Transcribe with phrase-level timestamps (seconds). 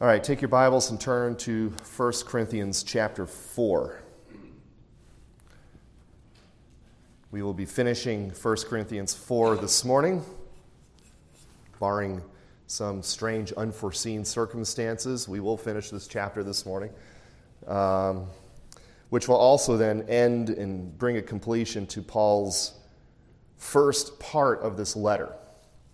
[0.00, 4.00] All right, take your Bibles and turn to 1 Corinthians chapter 4.
[7.30, 10.24] We will be finishing 1 Corinthians 4 this morning,
[11.78, 12.22] barring
[12.66, 15.28] some strange, unforeseen circumstances.
[15.28, 16.92] We will finish this chapter this morning,
[17.66, 18.26] um,
[19.10, 22.72] which will also then end and bring a completion to Paul's
[23.58, 25.34] first part of this letter,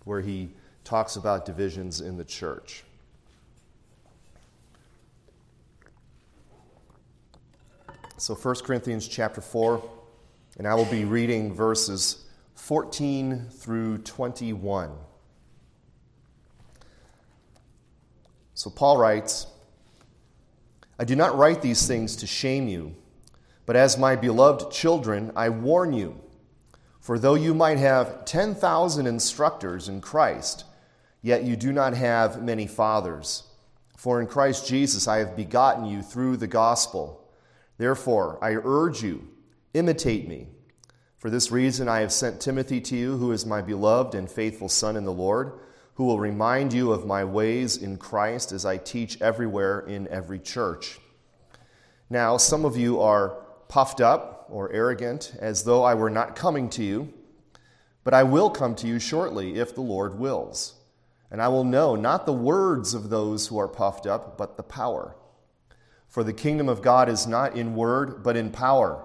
[0.05, 0.51] where he
[0.85, 2.85] talks about divisions in the church.
[8.19, 9.87] So 1 Corinthians chapter 4,
[10.57, 14.89] and I will be reading verses 14 through 21.
[18.55, 19.45] So Paul writes,
[20.97, 22.95] I do not write these things to shame you,
[23.67, 26.19] but as my beloved children, I warn you.
[26.99, 30.63] For though you might have 10,000 instructors in Christ,
[31.21, 33.43] yet you do not have many fathers.
[33.95, 37.23] For in Christ Jesus I have begotten you through the gospel.
[37.77, 39.27] Therefore, I urge you,
[39.73, 40.47] imitate me.
[41.17, 44.69] For this reason, I have sent Timothy to you, who is my beloved and faithful
[44.69, 45.59] son in the Lord,
[45.95, 50.39] who will remind you of my ways in Christ as I teach everywhere in every
[50.39, 50.99] church.
[52.09, 53.29] Now, some of you are
[53.67, 57.13] puffed up or arrogant, as though I were not coming to you,
[58.03, 60.75] but I will come to you shortly, if the Lord wills.
[61.29, 64.63] And I will know not the words of those who are puffed up, but the
[64.63, 65.15] power.
[66.07, 69.03] For the kingdom of God is not in word, but in power.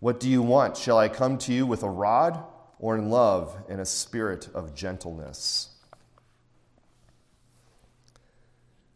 [0.00, 0.76] What do you want?
[0.76, 2.42] Shall I come to you with a rod,
[2.78, 5.68] or in love and a spirit of gentleness?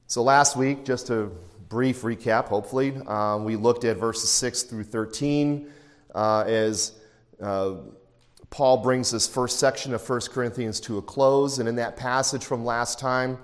[0.09, 1.31] So, last week, just a
[1.69, 5.69] brief recap, hopefully, um, we looked at verses 6 through 13
[6.15, 6.93] uh, as
[7.41, 7.75] uh,
[8.51, 11.59] Paul brings this first section of 1 Corinthians to a close.
[11.59, 13.39] And in that passage from last time,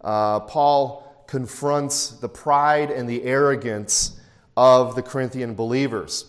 [0.00, 4.18] uh, Paul confronts the pride and the arrogance
[4.56, 6.26] of the Corinthian believers.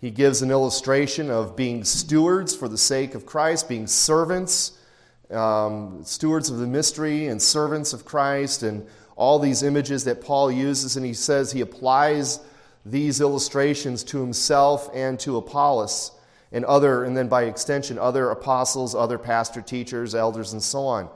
[0.00, 4.78] He gives an illustration of being stewards for the sake of Christ, being servants,
[5.30, 8.86] um, stewards of the mystery, and servants of Christ, and
[9.16, 10.96] all these images that Paul uses.
[10.96, 12.38] And he says he applies
[12.86, 16.12] these illustrations to himself and to Apollos
[16.52, 21.10] and other, and then by extension, other apostles, other pastor teachers, elders, and so on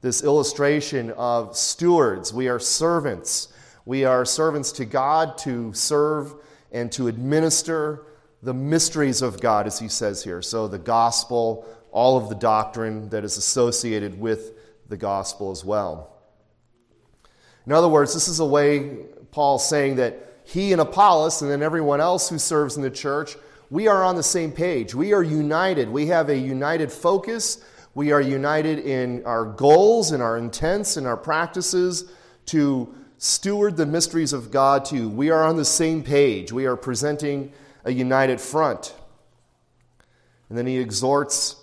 [0.00, 2.32] this illustration of stewards.
[2.32, 3.48] We are servants.
[3.84, 6.34] We are servants to God to serve
[6.70, 8.04] and to administer
[8.42, 10.42] the mysteries of God, as he says here.
[10.42, 14.52] So, the gospel, all of the doctrine that is associated with
[14.88, 16.14] the gospel as well.
[17.66, 21.62] In other words, this is a way Paul's saying that he and Apollos, and then
[21.62, 23.36] everyone else who serves in the church,
[23.70, 24.94] we are on the same page.
[24.94, 25.90] We are united.
[25.90, 27.62] We have a united focus
[27.98, 32.08] we are united in our goals and our intents and our practices
[32.46, 35.08] to steward the mysteries of God to.
[35.08, 36.52] We are on the same page.
[36.52, 37.52] We are presenting
[37.84, 38.94] a united front.
[40.48, 41.56] And then he exhorts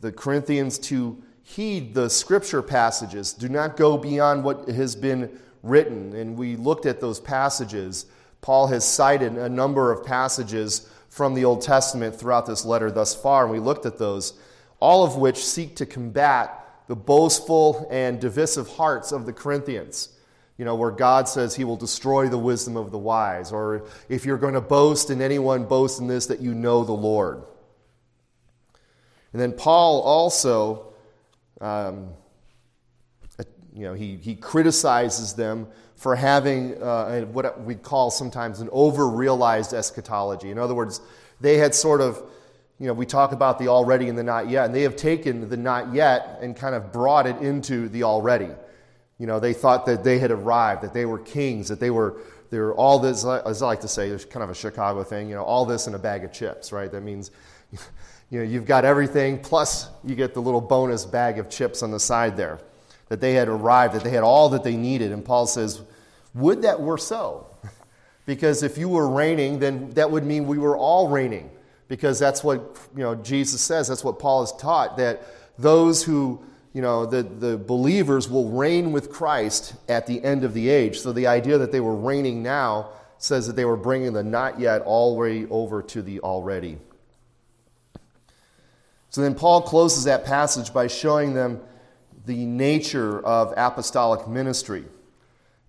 [0.00, 3.32] the Corinthians to heed the scripture passages.
[3.32, 6.16] Do not go beyond what has been written.
[6.16, 8.06] And we looked at those passages.
[8.40, 13.14] Paul has cited a number of passages from the Old Testament throughout this letter thus
[13.14, 14.32] far, and we looked at those
[14.80, 20.10] all of which seek to combat the boastful and divisive hearts of the Corinthians.
[20.58, 24.24] You know, where God says he will destroy the wisdom of the wise, or if
[24.24, 27.42] you're going to boast in anyone, boast in this that you know the Lord.
[29.34, 30.94] And then Paul also,
[31.60, 32.08] um,
[33.74, 39.06] you know, he, he criticizes them for having uh, what we call sometimes an over
[39.06, 40.50] realized eschatology.
[40.50, 41.02] In other words,
[41.38, 42.22] they had sort of
[42.78, 45.48] you know, we talk about the already and the not yet, and they have taken
[45.48, 48.50] the not yet and kind of brought it into the already.
[49.18, 52.20] You know, they thought that they had arrived, that they were kings, that they were,
[52.50, 55.30] they were all this, as I like to say, there's kind of a Chicago thing,
[55.30, 56.92] you know, all this in a bag of chips, right?
[56.92, 57.30] That means,
[58.30, 61.90] you know, you've got everything, plus you get the little bonus bag of chips on
[61.90, 62.60] the side there.
[63.08, 65.12] That they had arrived, that they had all that they needed.
[65.12, 65.80] And Paul says,
[66.34, 67.46] Would that were so.
[68.26, 71.48] because if you were reigning, then that would mean we were all reigning
[71.88, 73.88] because that's what you know Jesus says.
[73.88, 75.22] That's what Paul has taught that
[75.58, 76.42] those who
[76.72, 81.00] you know the, the believers will reign with Christ at the end of the age.
[81.00, 84.60] So the idea that they were reigning now says that they were bringing the not
[84.60, 86.78] yet way over to the already.
[89.10, 91.60] So then Paul closes that passage by showing them
[92.26, 94.84] the nature of apostolic ministry.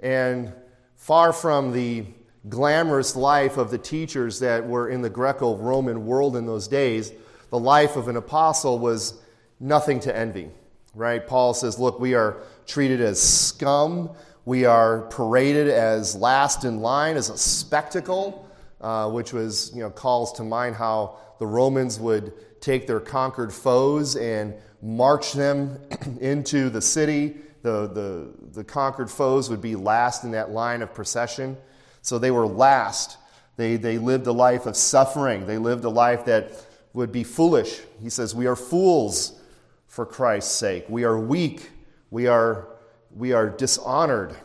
[0.02, 0.52] And
[0.96, 2.06] far from the
[2.50, 7.12] glamorous life of the teachers that were in the Greco Roman world in those days,
[7.50, 9.20] the life of an apostle was
[9.60, 10.50] nothing to envy,
[10.94, 11.26] right?
[11.26, 14.12] Paul says, Look, we are treated as scum.
[14.46, 18.48] We are paraded as last in line, as a spectacle,
[18.80, 23.54] uh, which was, you know, calls to mind how the Romans would take their conquered
[23.54, 25.80] foes and march them
[26.22, 27.36] into the city.
[27.62, 31.58] The, the, the conquered foes would be last in that line of procession.
[32.02, 33.18] So they were last.
[33.58, 35.46] They, they lived a life of suffering.
[35.46, 36.52] They lived a life that
[36.94, 37.82] would be foolish.
[38.02, 39.40] He says, We are fools
[39.88, 40.86] for Christ's sake.
[40.90, 41.70] We are weak.
[42.12, 42.68] We are,
[43.16, 44.36] we are dishonored.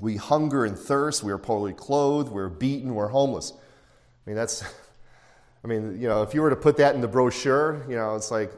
[0.00, 1.22] We hunger and thirst.
[1.22, 2.30] We are poorly clothed.
[2.30, 2.94] We're beaten.
[2.94, 3.52] We're homeless.
[3.52, 4.62] I mean, that's,
[5.64, 8.14] I mean, you know, if you were to put that in the brochure, you know,
[8.14, 8.52] it's like,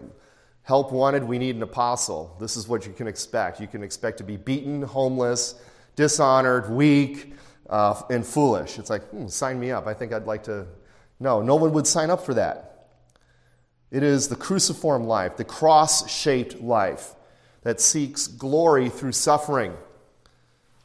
[0.69, 2.37] help wanted, we need an apostle.
[2.38, 3.58] This is what you can expect.
[3.58, 5.55] You can expect to be beaten, homeless,
[5.96, 7.32] dishonored, weak,
[7.69, 8.79] uh, and foolish.
[8.79, 9.87] It's like, hmm, sign me up.
[9.87, 10.67] I think I'd like to.
[11.20, 12.88] No, no one would sign up for that.
[13.91, 17.15] It is the cruciform life, the cross shaped life
[17.62, 19.75] that seeks glory through suffering.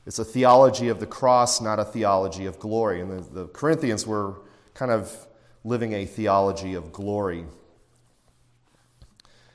[0.06, 3.02] It's a theology of the cross, not a theology of glory.
[3.02, 4.36] And the, the Corinthians were
[4.74, 5.28] kind of
[5.64, 7.46] living a theology of glory.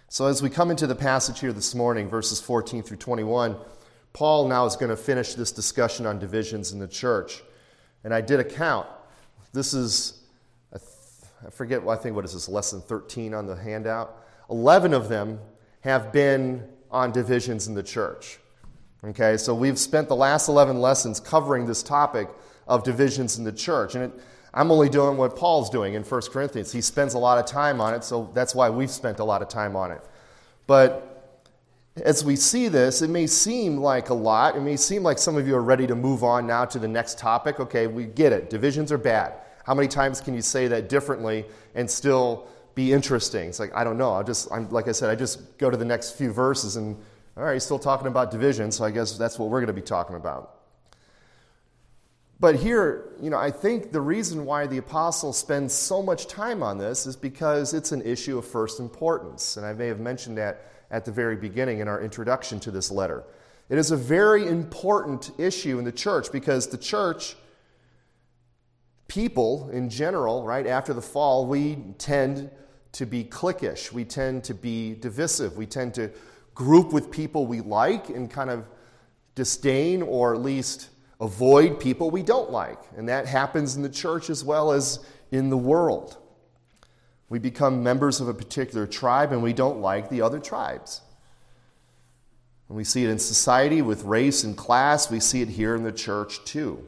[0.09, 3.57] So, as we come into the passage here this morning, verses 14 through 21,
[4.19, 7.41] Paul now is going to finish this discussion on divisions in the church.
[8.03, 8.89] And I did a count.
[9.53, 10.23] This is,
[10.75, 14.21] I forget, I think what is this, lesson 13 on the handout?
[14.51, 15.39] 11 of them
[15.83, 18.41] have been on divisions in the church.
[19.05, 22.29] Okay, so we've spent the last 11 lessons covering this topic
[22.67, 23.95] of divisions in the church.
[23.95, 24.21] And it,
[24.53, 26.73] I'm only doing what Paul's doing in 1 Corinthians.
[26.73, 29.43] He spends a lot of time on it, so that's why we've spent a lot
[29.43, 30.05] of time on it.
[30.67, 31.18] But
[32.03, 34.57] as we see this, it may seem like a lot.
[34.57, 36.89] It may seem like some of you are ready to move on now to the
[36.89, 37.61] next topic.
[37.61, 38.51] Okay, we get it.
[38.51, 39.35] Divisions are bad.
[39.65, 43.49] How many times can you say that differently and still be interesting?
[43.49, 44.13] It's like, I don't know.
[44.13, 46.97] I'll just, I'm, like I said, I just go to the next few verses and,
[47.37, 49.73] all right, he's still talking about division, so I guess that's what we're going to
[49.73, 50.55] be talking about.
[52.41, 56.63] But here, you know, I think the reason why the apostle spends so much time
[56.63, 59.57] on this is because it's an issue of first importance.
[59.57, 62.91] And I may have mentioned that at the very beginning in our introduction to this
[62.91, 63.25] letter.
[63.69, 67.37] It is a very important issue in the church because the church,
[69.09, 72.51] people in general, right, after the fall, we tend
[72.93, 73.93] to be cliquish.
[73.93, 75.57] We tend to be divisive.
[75.57, 76.11] We tend to
[76.55, 78.65] group with people we like and kind of
[79.35, 80.89] disdain or at least
[81.21, 82.79] avoid people we don't like.
[82.97, 85.01] And that happens in the church as well as
[85.31, 86.17] in the world.
[87.29, 91.03] We become members of a particular tribe and we don't like the other tribes.
[92.69, 95.11] And we see it in society with race and class.
[95.11, 96.87] We see it here in the church too.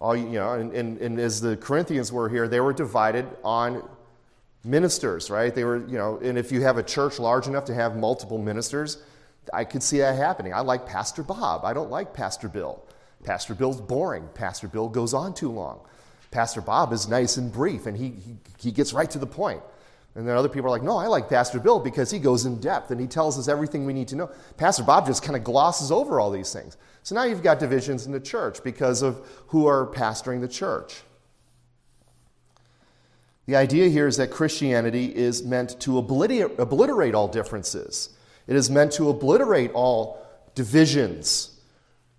[0.00, 3.86] All, you know, and, and, and as the Corinthians were here, they were divided on
[4.64, 5.54] ministers, right?
[5.54, 8.38] They were, you know, and if you have a church large enough to have multiple
[8.38, 9.02] ministers,
[9.52, 10.52] I could see that happening.
[10.52, 11.64] I like Pastor Bob.
[11.64, 12.82] I don't like Pastor Bill.
[13.24, 14.28] Pastor Bill's boring.
[14.34, 15.80] Pastor Bill goes on too long.
[16.30, 19.62] Pastor Bob is nice and brief and he, he, he gets right to the point.
[20.14, 22.60] And then other people are like, no, I like Pastor Bill because he goes in
[22.60, 24.30] depth and he tells us everything we need to know.
[24.56, 26.76] Pastor Bob just kind of glosses over all these things.
[27.04, 31.02] So now you've got divisions in the church because of who are pastoring the church.
[33.46, 38.10] The idea here is that Christianity is meant to obliterate, obliterate all differences.
[38.46, 41.58] It is meant to obliterate all divisions,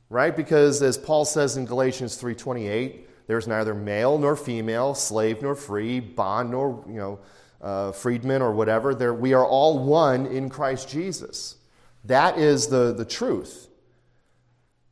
[0.09, 0.35] right?
[0.35, 5.99] Because as Paul says in Galatians 3:28, there's neither male nor female, slave nor free,
[5.99, 7.19] bond nor, you know,
[7.61, 8.95] uh, freedman or whatever.
[8.95, 11.57] There, we are all one in Christ Jesus.
[12.05, 13.67] That is the, the truth.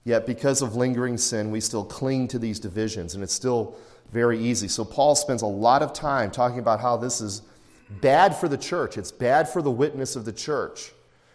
[0.04, 3.76] Yet, because of lingering sin, we still cling to these divisions, and it's still
[4.12, 4.68] very easy.
[4.68, 7.42] So, Paul spends a lot of time talking about how this is
[7.90, 10.92] bad for the church, it's bad for the witness of the church.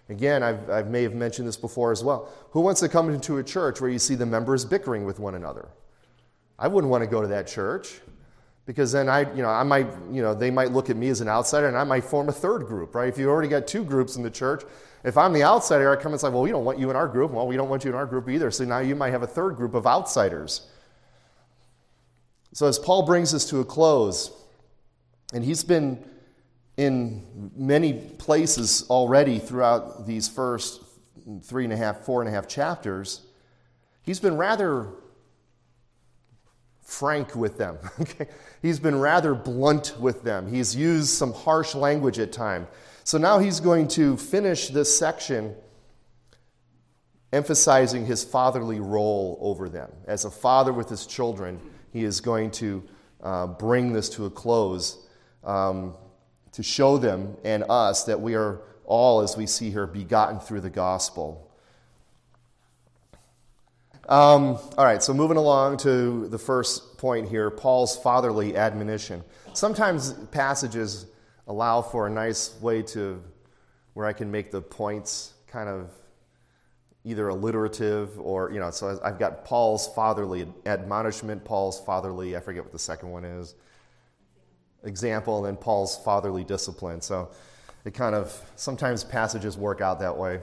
[0.09, 2.29] Again, I've, I may have mentioned this before as well.
[2.53, 5.35] Who wants to come into a church where you see the members bickering with one
[5.35, 5.69] another?
[6.63, 8.01] I wouldn't want to go to that church
[8.67, 11.21] because then I, you know, I might, you know, they might look at me as
[11.21, 13.09] an outsider and I might form a third group, right?
[13.09, 14.63] If you already got two groups in the church,
[15.03, 17.09] if I'm the outsider, I come and say, well, we don't want you in our
[17.09, 17.33] group.
[17.33, 18.53] Well, we don't want you in our group either.
[18.53, 20.69] So now you might have a third group of outsiders.
[22.53, 24.31] So as Paul brings us to a close,
[25.35, 26.05] and he's been
[26.77, 30.81] in many places already throughout these first
[31.43, 33.23] three and a half, four and a half chapters,
[34.05, 34.87] he's been rather
[36.83, 37.79] frank with them.
[38.01, 38.27] Okay?
[38.61, 40.53] He's been rather blunt with them.
[40.53, 42.69] He's used some harsh language at times.
[43.05, 45.57] So now he's going to finish this section
[47.33, 49.91] emphasizing his fatherly role over them.
[50.07, 51.61] As a father with his children,
[51.93, 52.83] he is going to
[53.23, 55.07] uh, bring this to a close
[55.43, 55.95] um,
[56.53, 60.61] to show them and us that we are all, as we see here, begotten through
[60.61, 61.51] the gospel.
[64.09, 69.23] Um, all right, so moving along to the first point here Paul's fatherly admonition.
[69.53, 71.07] Sometimes passages
[71.47, 73.23] allow for a nice way to
[73.95, 75.91] where I can make the points kind of
[77.05, 82.65] either alliterative or, you know, so I've got Paul's fatherly admonishment, Paul's fatherly, I forget
[82.65, 83.55] what the second one is,
[84.85, 87.01] example, and then Paul's fatherly discipline.
[87.01, 87.31] So
[87.85, 90.41] it kind of, sometimes passages work out that way.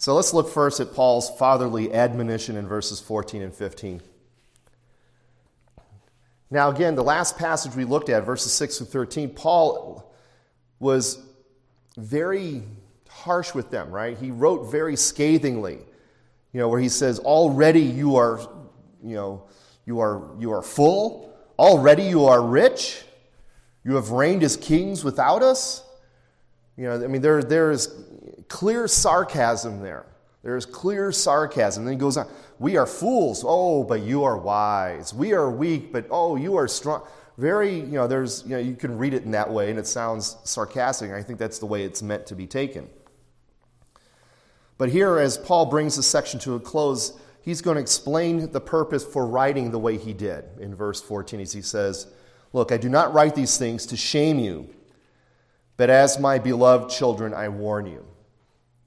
[0.00, 4.00] So let's look first at Paul's fatherly admonition in verses 14 and 15.
[6.50, 10.14] Now, again, the last passage we looked at, verses 6 through 13, Paul
[10.78, 11.18] was
[11.96, 12.62] very
[13.08, 14.16] harsh with them, right?
[14.16, 15.78] He wrote very scathingly,
[16.52, 18.40] you know, where he says, Already you are,
[19.02, 19.42] you know,
[19.84, 21.36] you are, you are full.
[21.58, 23.02] Already you are rich.
[23.84, 25.82] You have reigned as kings without us.
[26.76, 27.88] You know, I mean, there, there is
[28.48, 30.06] clear sarcasm there.
[30.42, 31.84] There is clear sarcasm.
[31.84, 32.28] Then he goes on,
[32.58, 35.12] We are fools, oh, but you are wise.
[35.12, 37.02] We are weak, but oh, you are strong.
[37.36, 39.86] Very, you know, there's, you know, you can read it in that way and it
[39.86, 41.12] sounds sarcastic.
[41.12, 42.88] I think that's the way it's meant to be taken.
[44.76, 48.60] But here, as Paul brings this section to a close, he's going to explain the
[48.60, 52.06] purpose for writing the way he did in verse 14 as he says,
[52.52, 54.74] Look, I do not write these things to shame you,
[55.76, 58.04] but as my beloved children, I warn you.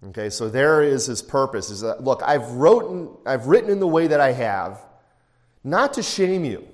[0.09, 3.87] Okay, so there is his purpose is that, look, I've, written, I've written in the
[3.87, 4.83] way that I have,
[5.63, 6.67] not to shame you.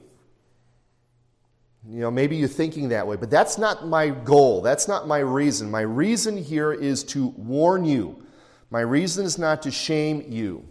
[1.90, 4.62] You know, maybe you're thinking that way, but that's not my goal.
[4.62, 5.70] That's not my reason.
[5.70, 8.24] My reason here is to warn you.
[8.70, 10.68] My reason is not to shame you.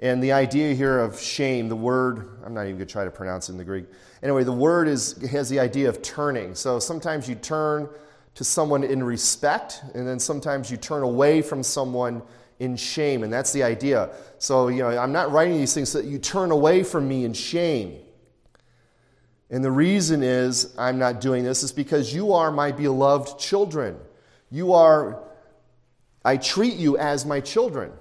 [0.00, 3.10] And the idea here of shame, the word, I'm not even going to try to
[3.10, 3.86] pronounce it in the Greek.
[4.22, 6.56] Anyway, the word is, has the idea of turning.
[6.56, 7.88] So sometimes you turn
[8.34, 12.22] to someone in respect, and then sometimes you turn away from someone
[12.58, 14.10] in shame, and that's the idea.
[14.38, 17.24] So, you know, I'm not writing these things so that you turn away from me
[17.24, 17.98] in shame.
[19.50, 23.98] And the reason is I'm not doing this is because you are my beloved children.
[24.50, 25.22] You are,
[26.24, 27.92] I treat you as my children.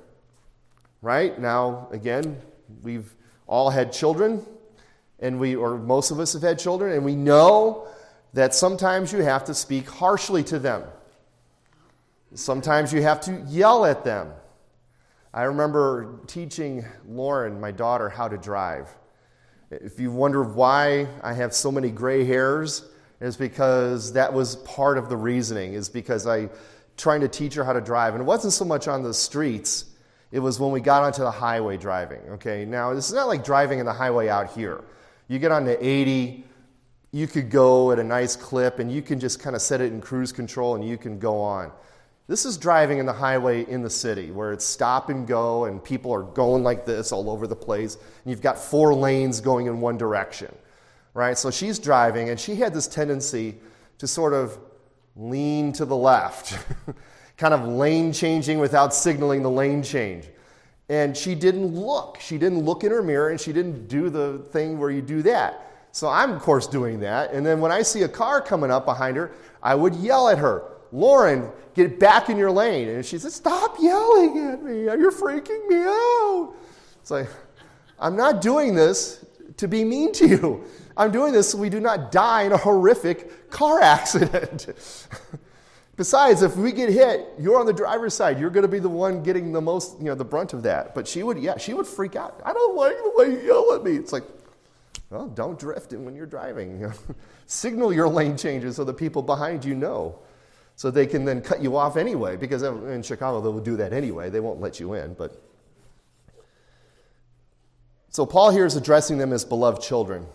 [1.01, 1.37] Right?
[1.37, 2.39] Now, again,
[2.83, 3.11] we've
[3.47, 4.45] all had children,
[5.19, 7.87] and we, or most of us have had children, and we know
[8.33, 10.83] that sometimes you have to speak harshly to them.
[12.33, 14.31] Sometimes you have to yell at them.
[15.33, 18.89] I remember teaching Lauren, my daughter, how to drive.
[19.69, 22.85] If you wonder why I have so many gray hairs,
[23.19, 26.49] it's because that was part of the reasoning, is because I
[26.97, 28.13] trying to teach her how to drive.
[28.13, 29.85] And it wasn't so much on the streets,
[30.31, 32.21] it was when we got onto the highway driving.
[32.31, 34.81] Okay, now this is not like driving in the highway out here.
[35.27, 36.45] You get onto 80,
[37.11, 39.91] you could go at a nice clip and you can just kind of set it
[39.91, 41.71] in cruise control and you can go on.
[42.27, 45.83] This is driving in the highway in the city where it's stop and go and
[45.83, 47.95] people are going like this all over the place.
[47.95, 50.53] And you've got four lanes going in one direction,
[51.13, 51.37] right?
[51.37, 53.57] So she's driving and she had this tendency
[53.97, 54.57] to sort of
[55.17, 56.57] lean to the left,
[57.37, 60.29] kind of lane changing without signaling the lane change.
[60.87, 62.17] And she didn't look.
[62.21, 65.21] She didn't look in her mirror and she didn't do the thing where you do
[65.23, 65.70] that.
[65.91, 67.33] So I'm, of course, doing that.
[67.33, 69.31] And then when I see a car coming up behind her,
[69.61, 72.89] I would yell at her, Lauren, get back in your lane.
[72.89, 74.83] And she said, Stop yelling at me.
[74.83, 76.53] You're freaking me out.
[77.01, 77.29] It's like,
[77.99, 79.25] I'm not doing this
[79.57, 80.63] to be mean to you.
[80.97, 84.67] I'm doing this so we do not die in a horrific car accident.
[85.97, 88.39] Besides, if we get hit, you're on the driver's side.
[88.39, 90.95] You're going to be the one getting the most, you know, the brunt of that.
[90.95, 92.41] But she would, yeah, she would freak out.
[92.43, 93.97] I don't like the way you yell at me.
[93.97, 94.23] It's like,
[95.11, 96.91] well, don't drift when you're driving.
[97.45, 100.17] Signal your lane changes so the people behind you know.
[100.77, 103.91] So they can then cut you off anyway, because in Chicago they will do that
[103.91, 104.29] anyway.
[104.29, 105.13] They won't let you in.
[105.13, 105.39] But
[108.09, 110.25] so Paul here is addressing them as beloved children.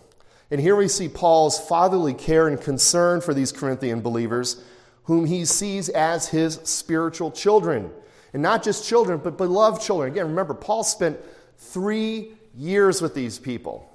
[0.50, 4.62] And here we see Paul's fatherly care and concern for these Corinthian believers,
[5.04, 7.90] whom he sees as his spiritual children.
[8.34, 10.12] And not just children, but beloved children.
[10.12, 11.18] Again, remember, Paul spent
[11.56, 13.90] three years with these people.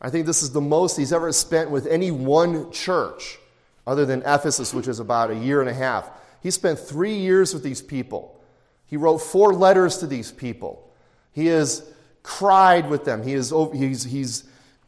[0.00, 3.38] I think this is the most he's ever spent with any one church,
[3.86, 6.10] other than Ephesus, which is about a year and a half.
[6.42, 8.40] He spent three years with these people.
[8.86, 10.90] He wrote four letters to these people.
[11.32, 11.84] He has
[12.22, 13.22] cried with them.
[13.22, 14.44] He has, he's, he's,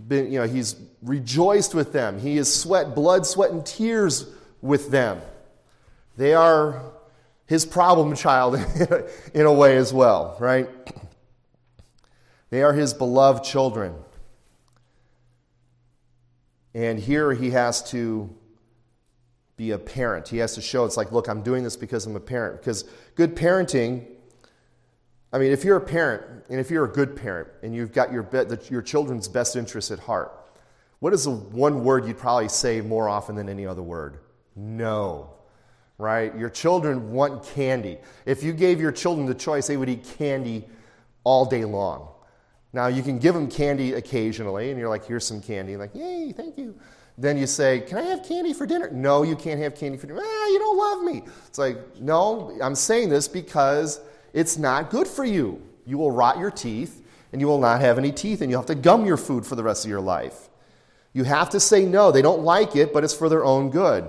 [0.09, 2.19] been, you know, he's rejoiced with them.
[2.19, 4.27] He has sweat blood, sweat, and tears
[4.61, 5.21] with them.
[6.17, 6.83] They are
[7.47, 8.57] his problem child
[9.35, 10.69] in a way as well, right?
[12.51, 13.95] They are his beloved children.
[16.75, 18.35] And here he has to
[19.57, 20.29] be a parent.
[20.29, 22.61] He has to show it's like, look, I'm doing this because I'm a parent.
[22.61, 24.07] Because good parenting
[25.33, 28.13] I mean, if you're a parent, and if you're a good parent, and you've got
[28.13, 30.31] your, be- your children's best interests at heart,
[30.99, 34.19] what is the one word you'd probably say more often than any other word?
[34.55, 35.31] No.
[35.97, 36.37] Right?
[36.37, 37.99] Your children want candy.
[38.27, 40.67] If you gave your children the choice, they would eat candy
[41.25, 42.12] all day long.
[42.73, 45.77] Now, you can give them candy occasionally, and you're like, here's some candy.
[45.77, 46.75] Like, yay, thank you.
[47.19, 48.91] Then you say, Can I have candy for dinner?
[48.91, 50.21] No, you can't have candy for dinner.
[50.23, 51.23] Ah, you don't love me.
[51.47, 54.01] It's like, No, I'm saying this because
[54.33, 55.61] it's not good for you.
[55.85, 57.03] You will rot your teeth,
[57.33, 59.57] and you will not have any teeth, and you'll have to gum your food for
[59.57, 60.49] the rest of your life.
[61.13, 62.11] You have to say no.
[62.11, 64.09] They don't like it, but it's for their own good.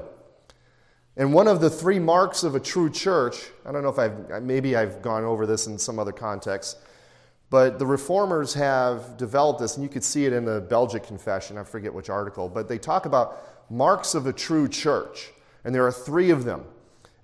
[1.17, 4.41] And one of the three marks of a true church, I don't know if I've,
[4.41, 6.77] maybe I've gone over this in some other context,
[7.53, 11.55] but the reformers have developed this, and you could see it in the Belgic Confession.
[11.59, 15.31] I forget which article, but they talk about marks of a true church.
[15.63, 16.65] And there are three of them.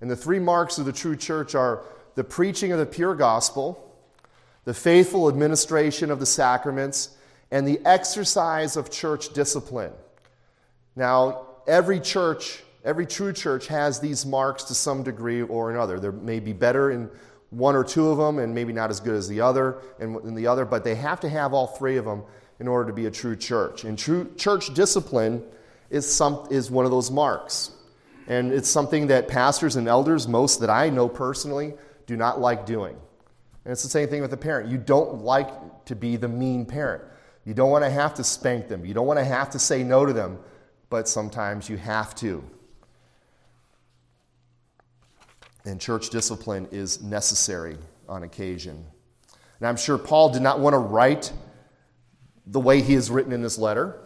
[0.00, 1.82] And the three marks of the true church are
[2.14, 3.92] the preaching of the pure gospel,
[4.66, 7.16] the faithful administration of the sacraments,
[7.50, 9.90] and the exercise of church discipline.
[10.94, 15.98] Now, every church, every true church has these marks to some degree or another.
[15.98, 17.10] There may be better in
[17.50, 20.46] one or two of them and maybe not as good as the other and the
[20.46, 22.22] other, but they have to have all three of them
[22.58, 23.84] in order to be a true church.
[23.84, 25.42] And true church discipline
[25.88, 27.72] is, some, is one of those marks.
[28.28, 31.74] And it's something that pastors and elders, most that I know personally,
[32.06, 32.96] do not like doing.
[33.64, 34.70] And it's the same thing with a parent.
[34.70, 37.02] You don't like to be the mean parent.
[37.44, 38.84] You don't want to have to spank them.
[38.84, 40.38] You don't want to have to say no to them,
[40.90, 42.44] but sometimes you have to.
[45.64, 47.76] And church discipline is necessary
[48.08, 48.84] on occasion.
[49.58, 51.32] And I'm sure Paul did not want to write
[52.46, 54.00] the way he is written in this letter,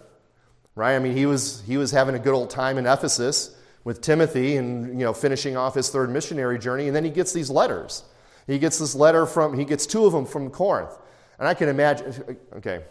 [0.75, 0.97] right?
[0.97, 4.57] I mean, he was, he was having a good old time in Ephesus with Timothy
[4.57, 8.05] and, you know, finishing off his third missionary journey, and then he gets these letters.
[8.47, 10.97] He gets this letter from, he gets two of them from Corinth.
[11.39, 12.85] And I can imagine, okay,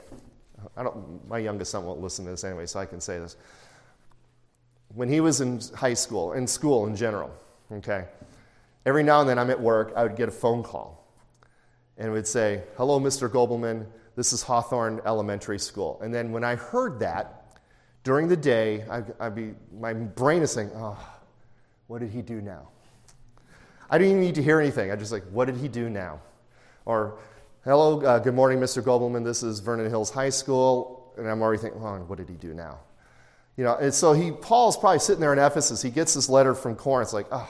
[0.76, 3.36] I don't, my youngest son won't listen to this anyway, so I can say this.
[4.96, 7.32] When he was in high school, in school in general,
[7.72, 8.06] okay,
[8.86, 11.04] every now and then I'm at work, I would get a phone call
[11.98, 13.30] and it would say, Hello, Mr.
[13.30, 16.00] Gobelman, this is Hawthorne Elementary School.
[16.02, 17.60] And then when I heard that
[18.04, 20.98] during the day, I'd, I'd be, my brain is saying, Oh,
[21.88, 22.70] what did he do now?
[23.90, 24.92] I didn't even need to hear anything.
[24.92, 26.20] I just like, What did he do now?
[26.86, 27.20] Or,
[27.64, 28.84] Hello, uh, good morning, Mr.
[28.84, 31.14] Gobelman, this is Vernon Hills High School.
[31.18, 32.80] And I'm already thinking, Oh, what did he do now?
[33.56, 35.80] You know, and so he, Paul's probably sitting there in Ephesus.
[35.80, 37.48] He gets this letter from Corinth, like, oh,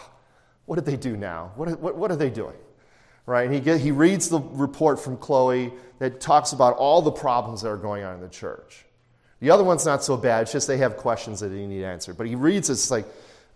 [0.66, 1.52] what did they do now?
[1.56, 2.56] What, what, what are they doing?
[3.26, 3.46] Right?
[3.46, 7.62] And he, get, he reads the report from Chloe that talks about all the problems
[7.62, 8.86] that are going on in the church.
[9.40, 12.18] The other one's not so bad, it's just they have questions that they need answered.
[12.18, 13.06] But he reads it's like,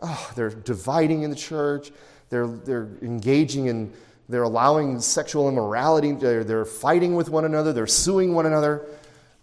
[0.02, 1.91] oh, they're dividing in the church,
[2.30, 3.93] they're, they're engaging in,
[4.28, 8.86] they're allowing sexual immorality, they're, they're fighting with one another, they're suing one another.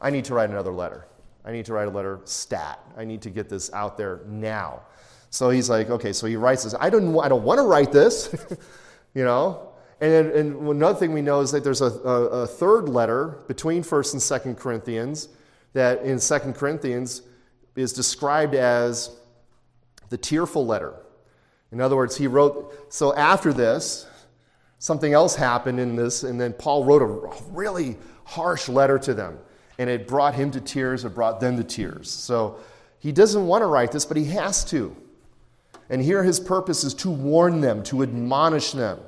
[0.00, 1.06] I need to write another letter.
[1.46, 2.78] I need to write a letter stat.
[2.96, 4.82] I need to get this out there now.
[5.34, 6.76] So he's like, okay, so he writes this.
[6.78, 8.32] I don't, I don't want to write this,
[9.14, 9.72] you know.
[10.00, 13.82] And, and another thing we know is that there's a, a, a third letter between
[13.82, 14.12] 1st
[14.46, 15.28] and 2nd Corinthians
[15.72, 17.22] that in 2nd Corinthians
[17.74, 19.10] is described as
[20.08, 20.94] the tearful letter.
[21.72, 24.06] In other words, he wrote, so after this,
[24.78, 29.40] something else happened in this, and then Paul wrote a really harsh letter to them.
[29.78, 32.08] And it brought him to tears, it brought them to tears.
[32.08, 32.60] So
[33.00, 34.96] he doesn't want to write this, but he has to.
[35.90, 39.00] And here his purpose is to warn them, to admonish them.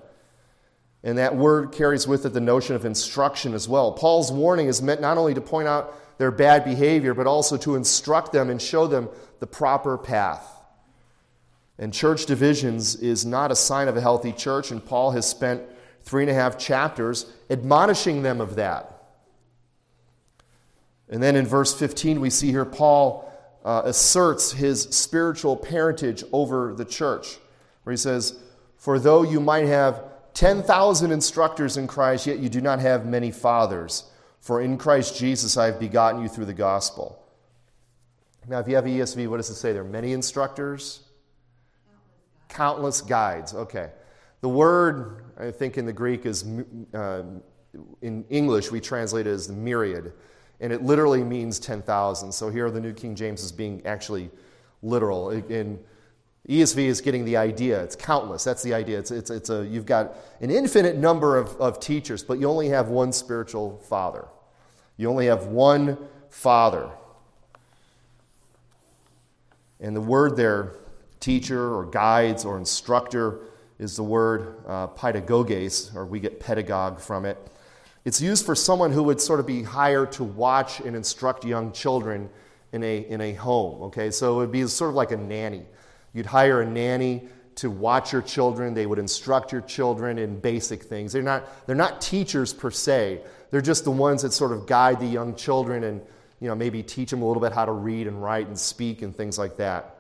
[1.03, 3.93] And that word carries with it the notion of instruction as well.
[3.93, 7.77] Paul's warning is meant not only to point out their bad behavior, but also to
[7.77, 9.09] instruct them and show them
[9.39, 10.53] the proper path.
[11.79, 15.63] And church divisions is not a sign of a healthy church, and Paul has spent
[16.03, 18.93] three and a half chapters admonishing them of that.
[21.09, 23.31] And then in verse 15, we see here Paul
[23.67, 27.39] uh, asserts his spiritual parentage over the church,
[27.83, 28.39] where he says,
[28.77, 33.33] For though you might have 10,000 instructors in Christ, yet you do not have many
[33.33, 34.05] fathers.
[34.41, 37.21] For in Christ Jesus I have begotten you through the gospel.
[38.47, 39.83] Now, if you have ESV, what does it say there?
[39.83, 41.01] Many instructors?
[42.49, 43.53] Countless guides.
[43.53, 43.91] Okay.
[44.43, 46.45] The word, I think, in the Greek is,
[46.95, 47.25] uh,
[48.01, 50.13] in English, we translate it as myriad
[50.61, 52.33] and it literally means 10,000.
[52.33, 54.31] So here the New King James is being actually
[54.83, 55.31] literal.
[55.31, 55.79] In
[56.49, 57.83] ESV is getting the idea.
[57.83, 58.45] It's countless.
[58.45, 58.99] That's the idea.
[58.99, 62.69] It's, it's, it's a, you've got an infinite number of, of teachers, but you only
[62.69, 64.27] have one spiritual father.
[64.97, 65.99] You only have one
[66.31, 66.89] father.
[69.81, 70.75] And the word there,
[71.19, 73.41] teacher or guides or instructor,
[73.79, 77.37] is the word uh, pedagoges, or we get pedagogue from it.
[78.07, 81.73] It's used for someone who would sort of be hired to watch and instruct young
[81.73, 82.31] children
[82.71, 83.83] in a, in a home.
[83.83, 85.65] Okay, so it would be sort of like a nanny.
[86.15, 88.75] You'd hire a nanny to watch your children.
[88.75, 91.13] They would instruct your children in basic things.
[91.13, 93.23] They're not, they're not teachers per se.
[93.51, 96.01] They're just the ones that sort of guide the young children and
[96.39, 99.03] you know, maybe teach them a little bit how to read and write and speak
[99.03, 99.96] and things like that.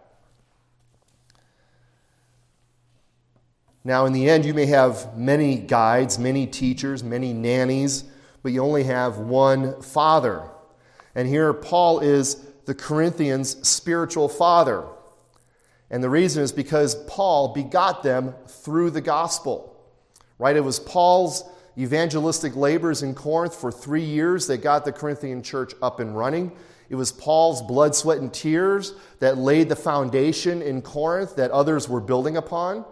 [3.86, 8.02] Now, in the end, you may have many guides, many teachers, many nannies,
[8.42, 10.42] but you only have one father.
[11.14, 14.86] And here, Paul is the Corinthians' spiritual father.
[15.88, 19.80] And the reason is because Paul begot them through the gospel.
[20.40, 20.56] Right?
[20.56, 21.44] It was Paul's
[21.78, 26.50] evangelistic labors in Corinth for three years that got the Corinthian church up and running.
[26.90, 31.88] It was Paul's blood, sweat, and tears that laid the foundation in Corinth that others
[31.88, 32.84] were building upon.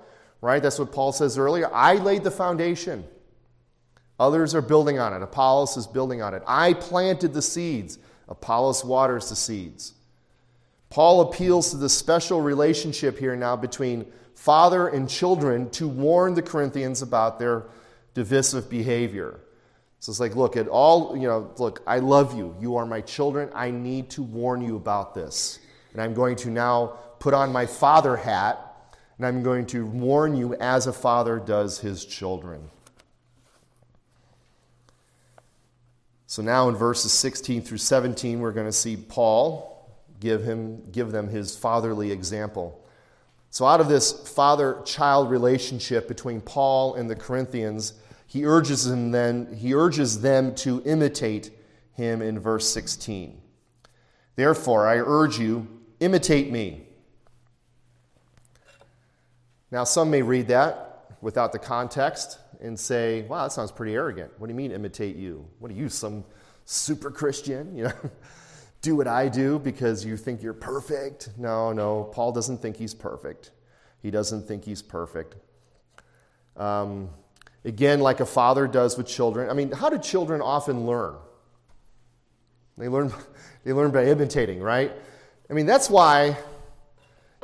[0.44, 0.62] Right?
[0.62, 1.72] That's what Paul says earlier.
[1.72, 3.06] I laid the foundation.
[4.20, 5.22] Others are building on it.
[5.22, 6.42] Apollos is building on it.
[6.46, 7.98] I planted the seeds.
[8.28, 9.94] Apollos waters the seeds.
[10.90, 14.04] Paul appeals to the special relationship here now between
[14.34, 17.64] father and children to warn the Corinthians about their
[18.12, 19.40] divisive behavior.
[20.00, 22.54] So it's like, look, at all, you know, look, I love you.
[22.60, 23.48] You are my children.
[23.54, 25.58] I need to warn you about this.
[25.94, 28.73] And I'm going to now put on my father hat
[29.16, 32.70] and I'm going to warn you as a father does his children.
[36.26, 41.12] So now in verses 16 through 17, we're going to see Paul give, him, give
[41.12, 42.80] them his fatherly example.
[43.50, 47.92] So, out of this father child relationship between Paul and the Corinthians,
[48.26, 51.52] he urges them then he urges them to imitate
[51.92, 53.40] him in verse 16.
[54.34, 55.68] Therefore, I urge you,
[56.00, 56.88] imitate me.
[59.74, 64.30] Now, some may read that without the context and say, wow, that sounds pretty arrogant.
[64.38, 65.48] What do you mean, imitate you?
[65.58, 66.24] What are you, some
[66.64, 67.76] super Christian?
[67.76, 67.92] You know?
[68.82, 71.30] do what I do because you think you're perfect.
[71.36, 73.50] No, no, Paul doesn't think he's perfect.
[74.00, 75.34] He doesn't think he's perfect.
[76.56, 77.10] Um,
[77.64, 79.50] again, like a father does with children.
[79.50, 81.16] I mean, how do children often learn?
[82.78, 83.12] They learn,
[83.64, 84.92] they learn by imitating, right?
[85.50, 86.38] I mean, that's why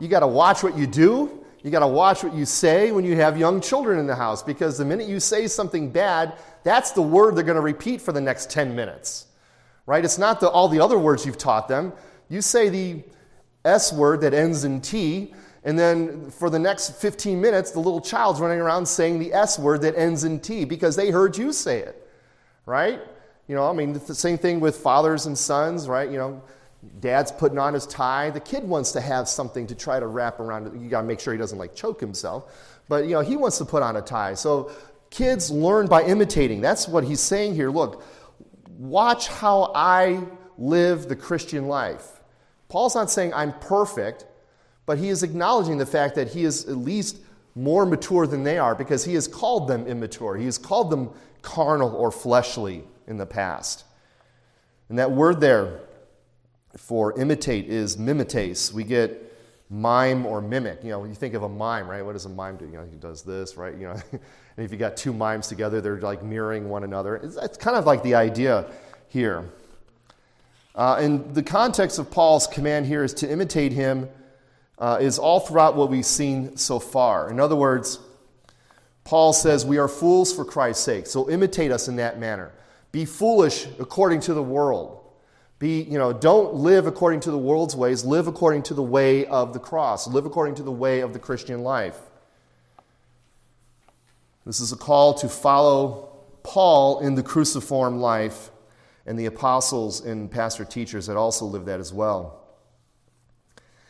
[0.01, 1.40] you got to watch what you do.
[1.63, 4.43] You got to watch what you say when you have young children in the house
[4.43, 8.13] because the minute you say something bad, that's the word they're going to repeat for
[8.13, 9.27] the next 10 minutes
[9.91, 10.05] right?
[10.05, 11.93] It's not the, all the other words you've taught them.
[12.29, 13.03] You say the
[13.65, 18.01] S word that ends in T, and then for the next 15 minutes, the little
[18.01, 21.53] child's running around saying the S word that ends in T because they heard you
[21.53, 22.09] say it,
[22.67, 23.01] right?
[23.49, 26.09] You know, I mean, the same thing with fathers and sons, right?
[26.09, 26.43] You know,
[27.01, 28.31] dad's putting on his tie.
[28.31, 30.81] The kid wants to have something to try to wrap around.
[30.83, 32.79] You got to make sure he doesn't like choke himself.
[32.89, 34.35] But, you know, he wants to put on a tie.
[34.35, 34.71] So
[35.11, 36.61] kids learn by imitating.
[36.61, 37.71] That's what he's saying here.
[37.71, 38.03] Look,
[38.79, 40.23] watch how I
[40.57, 42.07] live the Christian life.
[42.69, 44.27] Paul's not saying I'm perfect,
[44.87, 47.19] but he is acknowledging the fact that he is at least
[47.55, 50.37] more mature than they are because he has called them immature.
[50.37, 51.11] He has called them
[51.43, 53.85] carnal or fleshly in the past.
[54.89, 55.81] And that word there
[56.77, 58.73] for imitate is mimetes.
[58.73, 59.31] We get
[59.71, 60.83] mime or mimic.
[60.83, 62.05] You know, you think of a mime, right?
[62.05, 62.67] What does a mime do?
[62.67, 63.75] You know, he does this, right?
[63.75, 64.21] You know, and
[64.65, 67.17] if you got two mimes together, they're like mirroring one another.
[67.17, 68.67] It's, it's kind of like the idea
[69.09, 69.45] here.
[70.75, 74.09] Uh, and the context of Paul's command here is to imitate him,
[74.79, 77.31] uh, is all throughout what we've seen so far.
[77.31, 77.99] In other words,
[79.05, 82.53] Paul says, We are fools for Christ's sake, so imitate us in that manner.
[82.93, 85.00] Be foolish according to the world.
[85.61, 89.27] Be, you know, don't live according to the world's ways, live according to the way
[89.27, 91.99] of the cross, live according to the way of the Christian life.
[94.47, 96.09] This is a call to follow
[96.43, 98.51] Paul in the cruciform life
[99.05, 102.43] and the apostles and pastor teachers that also live that as well.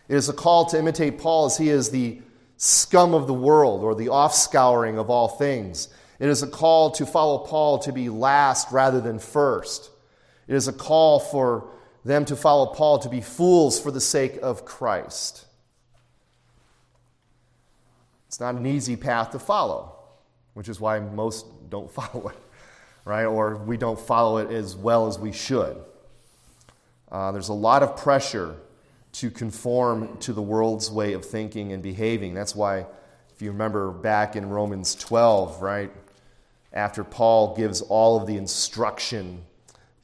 [0.08, 2.20] It is a call to imitate Paul as he is the
[2.56, 5.88] scum of the world or the offscouring of all things.
[6.18, 9.90] It is a call to follow Paul to be last rather than first.
[10.50, 11.68] It is a call for
[12.04, 15.46] them to follow Paul to be fools for the sake of Christ.
[18.26, 19.94] It's not an easy path to follow,
[20.54, 22.36] which is why most don't follow it,
[23.04, 23.26] right?
[23.26, 25.76] Or we don't follow it as well as we should.
[27.12, 28.56] Uh, there's a lot of pressure
[29.12, 32.34] to conform to the world's way of thinking and behaving.
[32.34, 32.86] That's why,
[33.32, 35.92] if you remember back in Romans 12, right,
[36.72, 39.44] after Paul gives all of the instruction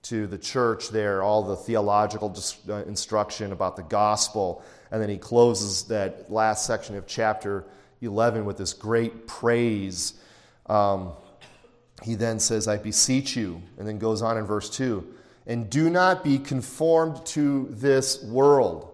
[0.09, 2.35] to the church there, all the theological
[2.69, 4.63] uh, instruction about the gospel.
[4.91, 7.65] And then he closes that last section of chapter
[8.03, 10.15] 11 with this great praise.
[10.67, 11.13] Um,
[12.03, 15.15] he then says, I beseech you, and then goes on in verse 2
[15.47, 18.93] and do not be conformed to this world,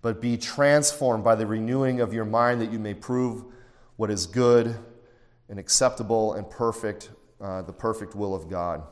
[0.00, 3.44] but be transformed by the renewing of your mind that you may prove
[3.96, 4.76] what is good
[5.48, 8.82] and acceptable and perfect, uh, the perfect will of God.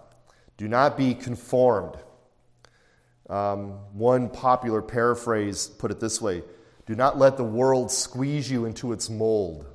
[0.57, 1.97] Do not be conformed.
[3.29, 6.43] Um, one popular paraphrase put it this way
[6.87, 9.67] Do not let the world squeeze you into its mold.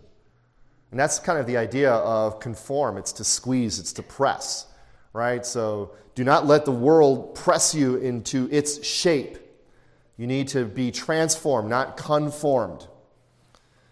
[0.91, 4.65] And that's kind of the idea of conform it's to squeeze, it's to press,
[5.13, 5.45] right?
[5.45, 9.37] So do not let the world press you into its shape.
[10.17, 12.87] You need to be transformed, not conformed.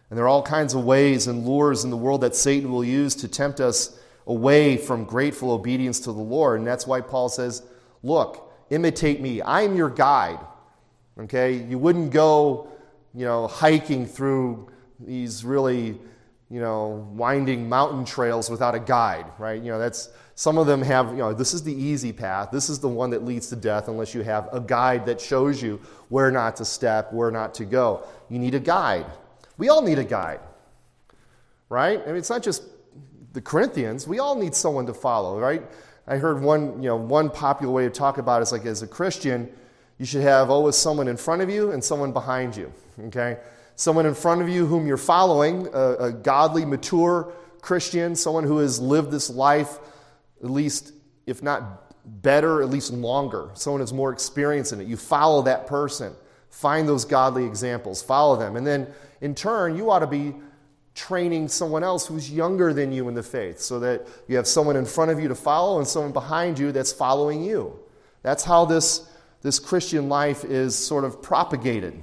[0.09, 2.83] And there are all kinds of ways and lures in the world that Satan will
[2.83, 6.59] use to tempt us away from grateful obedience to the Lord.
[6.59, 7.63] And that's why Paul says,
[8.03, 9.41] Look, imitate me.
[9.41, 10.39] I'm your guide.
[11.19, 11.53] Okay?
[11.53, 12.69] You wouldn't go,
[13.13, 15.99] you know, hiking through these really,
[16.49, 19.61] you know, winding mountain trails without a guide, right?
[19.61, 22.49] You know, that's some of them have, you know, this is the easy path.
[22.51, 25.61] This is the one that leads to death unless you have a guide that shows
[25.61, 28.03] you where not to step, where not to go.
[28.29, 29.05] You need a guide.
[29.57, 30.41] We all need a guide,
[31.69, 32.01] right?
[32.01, 32.63] I mean, it's not just
[33.35, 34.07] the Corinthians.
[34.07, 35.61] We all need someone to follow, right?
[36.07, 38.81] I heard one, you know, one popular way to talk about it is like as
[38.81, 39.51] a Christian,
[39.99, 42.71] you should have always someone in front of you and someone behind you,
[43.05, 43.37] okay?
[43.75, 48.57] Someone in front of you whom you're following, a, a godly, mature Christian, someone who
[48.59, 49.77] has lived this life
[50.43, 50.93] at least,
[51.25, 53.49] if not better, at least longer.
[53.53, 54.87] Someone who's more experienced in it.
[54.87, 56.13] You follow that person.
[56.49, 58.55] Find those godly examples, follow them.
[58.55, 58.87] And then
[59.19, 60.35] in turn, you ought to be
[60.95, 64.77] training someone else who's younger than you in the faith so that you have someone
[64.77, 67.77] in front of you to follow and someone behind you that's following you.
[68.23, 69.07] That's how this,
[69.41, 72.01] this Christian life is sort of propagated.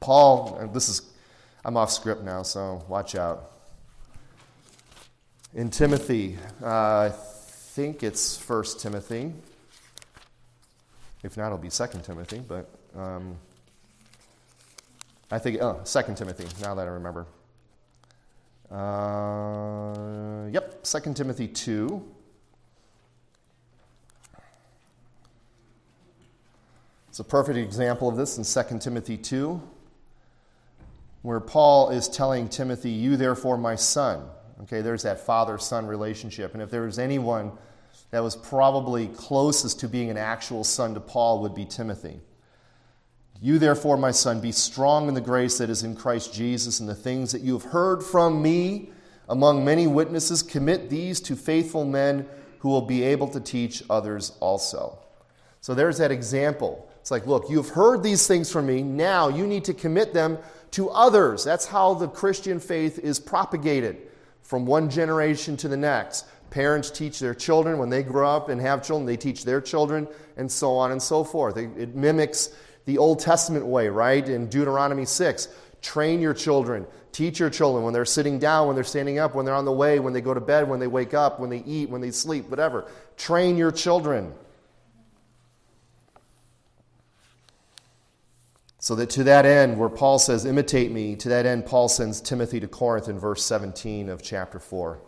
[0.00, 1.02] Paul, this is,
[1.64, 3.50] I'm off script now, so watch out.
[5.54, 9.32] In Timothy, uh, I think it's First Timothy.
[11.22, 13.36] If not, it'll be Second Timothy, but um,
[15.30, 17.26] I think, oh, 2 Timothy, now that I remember.
[18.72, 22.02] Uh, yep, 2 Timothy 2.
[27.08, 29.60] It's a perfect example of this in 2 Timothy 2,
[31.20, 34.24] where Paul is telling Timothy, You therefore, my son.
[34.62, 36.54] Okay, there's that father son relationship.
[36.54, 37.52] And if there was anyone
[38.10, 42.20] that was probably closest to being an actual son to Paul, would be Timothy.
[43.42, 46.88] You, therefore, my son, be strong in the grace that is in Christ Jesus, and
[46.88, 48.92] the things that you have heard from me
[49.28, 52.26] among many witnesses, commit these to faithful men
[52.58, 54.98] who will be able to teach others also.
[55.60, 56.88] So there's that example.
[57.00, 58.82] It's like, look, you've heard these things from me.
[58.82, 60.38] Now you need to commit them
[60.72, 61.44] to others.
[61.44, 63.96] That's how the Christian faith is propagated
[64.42, 66.26] from one generation to the next.
[66.50, 70.06] Parents teach their children when they grow up and have children, they teach their children,
[70.36, 71.56] and so on and so forth.
[71.56, 72.50] It mimics
[72.84, 74.26] the Old Testament way, right?
[74.28, 75.48] In Deuteronomy 6,
[75.80, 79.44] train your children, teach your children when they're sitting down, when they're standing up, when
[79.44, 81.62] they're on the way, when they go to bed, when they wake up, when they
[81.64, 82.86] eat, when they sleep, whatever.
[83.16, 84.32] Train your children.
[88.78, 92.20] So that to that end, where Paul says, imitate me, to that end, Paul sends
[92.20, 95.00] Timothy to Corinth in verse 17 of chapter 4.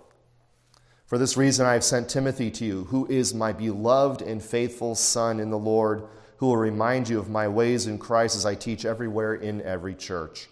[1.07, 4.95] For this reason, I have sent Timothy to you, who is my beloved and faithful
[4.95, 8.55] son in the Lord who will remind you of my ways in Christ as I
[8.55, 10.49] teach everywhere in every church.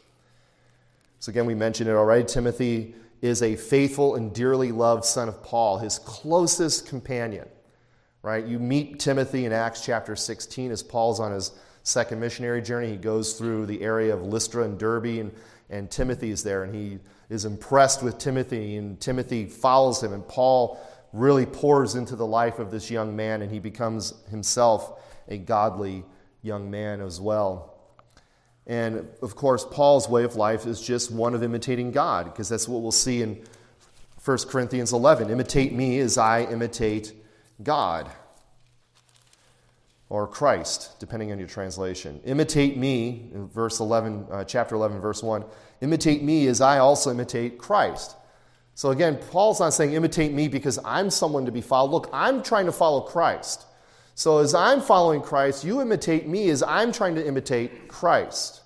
[1.19, 2.25] So, again, we mentioned it already.
[2.25, 7.49] Timothy is a faithful and dearly loved son of Paul, his closest companion.
[8.23, 8.45] Right?
[8.45, 12.91] You meet Timothy in Acts chapter 16 as Paul's on his second missionary journey.
[12.91, 15.33] He goes through the area of Lystra and Derbe, and,
[15.71, 16.99] and Timothy is there, and he
[17.31, 20.81] is impressed with Timothy, and Timothy follows him, and Paul
[21.13, 26.05] really pours into the life of this young man, and he becomes himself a godly
[26.43, 27.75] young man as well.
[28.67, 32.69] And of course, Paul's way of life is just one of imitating God, because that's
[32.69, 33.43] what we'll see in
[34.25, 35.31] 1 Corinthians 11.
[35.31, 37.13] Imitate me as I imitate
[37.63, 38.11] God.
[40.09, 42.21] Or Christ, depending on your translation.
[42.25, 45.45] Imitate me, in verse 11, uh, chapter 11, verse 1.
[45.81, 48.15] Imitate me as I also imitate Christ.
[48.75, 51.91] So again, Paul's not saying imitate me because I'm someone to be followed.
[51.91, 53.65] Look, I'm trying to follow Christ.
[54.15, 58.61] So, as I'm following Christ, you imitate me as I'm trying to imitate Christ.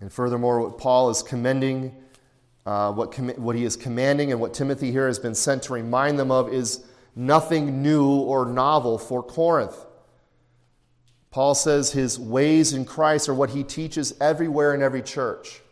[0.00, 1.94] And furthermore, what Paul is commending,
[2.66, 5.72] uh, what, com- what he is commanding, and what Timothy here has been sent to
[5.72, 9.76] remind them of is nothing new or novel for Corinth.
[11.30, 15.62] Paul says his ways in Christ are what he teaches everywhere in every church.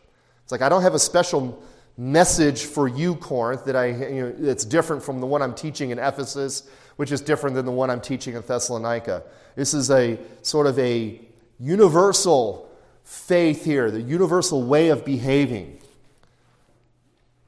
[0.43, 1.61] It's like I don't have a special
[1.97, 5.91] message for you, Corinth, that I, you know, that's different from the one I'm teaching
[5.91, 6.69] in Ephesus,
[7.01, 9.23] which is different than the one I'm teaching in Thessalonica.
[9.55, 11.19] This is a sort of a
[11.59, 12.69] universal
[13.03, 15.79] faith here, the universal way of behaving.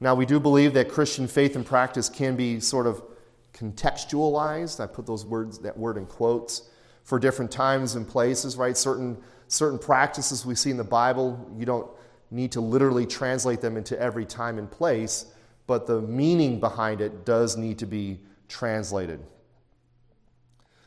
[0.00, 3.00] Now, we do believe that Christian faith and practice can be sort of
[3.52, 4.80] contextualized.
[4.80, 6.68] I put those words, that word in quotes,
[7.04, 8.76] for different times and places, right?
[8.76, 11.88] Certain, certain practices we see in the Bible, you don't
[12.32, 15.26] need to literally translate them into every time and place,
[15.68, 19.20] but the meaning behind it does need to be translated.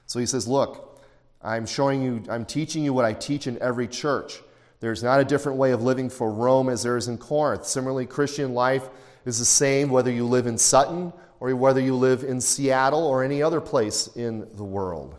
[0.08, 1.02] So he says, Look,
[1.42, 4.40] I'm showing you, I'm teaching you what I teach in every church.
[4.80, 7.66] There's not a different way of living for Rome as there is in Corinth.
[7.66, 8.90] Similarly, Christian life
[9.26, 13.24] is the same whether you live in Sutton or whether you live in Seattle or
[13.24, 15.18] any other place in the world.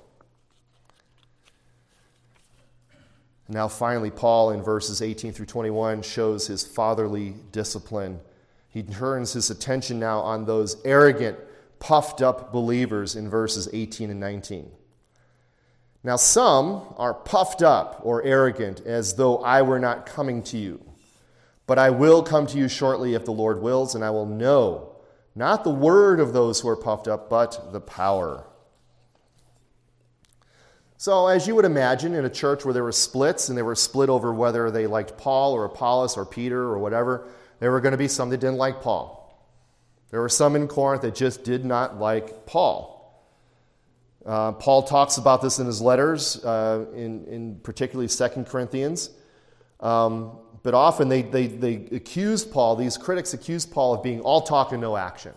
[3.49, 8.21] Now, finally, Paul in verses 18 through 21 shows his fatherly discipline.
[8.69, 11.39] He turns his attention now on those arrogant,
[11.79, 14.71] puffed up believers in verses 18 and 19.
[16.09, 20.83] Now, some are puffed up or arrogant as though I were not coming to you.
[21.67, 24.97] But I will come to you shortly if the Lord wills, and I will know
[25.35, 28.47] not the word of those who are puffed up, but the power.
[30.97, 33.75] So, as you would imagine, in a church where there were splits, and they were
[33.75, 37.29] split over whether they liked Paul or Apollos or Peter or whatever,
[37.61, 39.47] there were going to be some that didn't like Paul.
[40.11, 42.98] There were some in Corinth that just did not like Paul.
[44.27, 49.11] Uh, Paul talks about this in his letters, uh, in, in particularly 2 Corinthians.
[49.81, 54.43] Um, but often they, they, they accuse Paul, these critics accuse Paul of being all
[54.43, 55.33] talk and no action.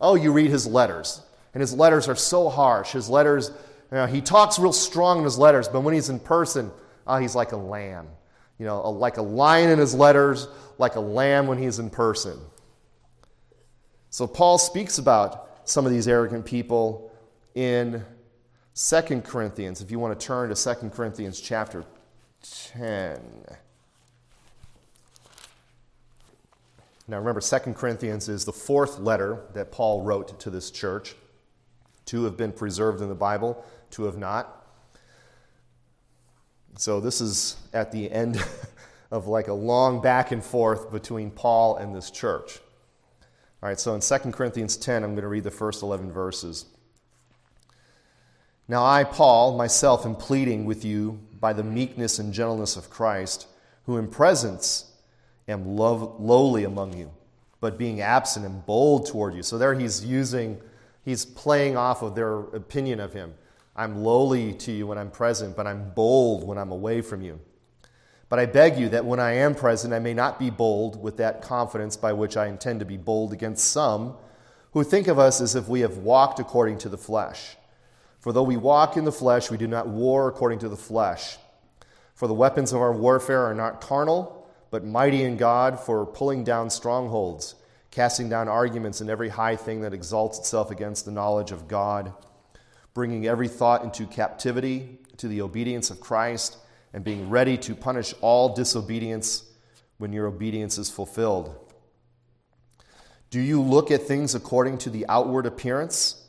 [0.00, 1.22] Oh, you read his letters,
[1.54, 2.92] and his letters are so harsh.
[2.92, 3.50] His letters,
[3.90, 6.70] you know, he talks real strong in his letters, but when he's in person,
[7.06, 8.08] oh, he's like a lamb.
[8.58, 10.48] You know, like a lion in his letters,
[10.78, 12.38] like a lamb when he's in person.
[14.10, 17.11] So Paul speaks about some of these arrogant people
[17.54, 18.04] in
[18.74, 21.84] 2 Corinthians, if you want to turn to 2 Corinthians chapter
[22.42, 23.20] 10.
[27.08, 31.14] Now remember, 2 Corinthians is the fourth letter that Paul wrote to this church.
[32.06, 34.66] Two have been preserved in the Bible, two have not.
[36.78, 38.42] So this is at the end
[39.10, 42.60] of like a long back and forth between Paul and this church.
[43.62, 46.64] All right, so in 2 Corinthians 10, I'm going to read the first 11 verses.
[48.72, 53.46] Now I, Paul, myself am pleading with you by the meekness and gentleness of Christ,
[53.84, 54.90] who in presence
[55.46, 57.10] am love, lowly among you,
[57.60, 59.42] but being absent am bold toward you.
[59.42, 60.58] So there he's using,
[61.04, 63.34] he's playing off of their opinion of him.
[63.76, 67.40] I'm lowly to you when I'm present, but I'm bold when I'm away from you.
[68.30, 71.18] But I beg you that when I am present, I may not be bold with
[71.18, 74.16] that confidence by which I intend to be bold against some
[74.70, 77.58] who think of us as if we have walked according to the flesh.
[78.22, 81.38] For though we walk in the flesh, we do not war according to the flesh.
[82.14, 86.44] For the weapons of our warfare are not carnal, but mighty in God for pulling
[86.44, 87.56] down strongholds,
[87.90, 92.12] casting down arguments and every high thing that exalts itself against the knowledge of God,
[92.94, 96.58] bringing every thought into captivity to the obedience of Christ,
[96.92, 99.50] and being ready to punish all disobedience
[99.98, 101.56] when your obedience is fulfilled.
[103.30, 106.21] Do you look at things according to the outward appearance?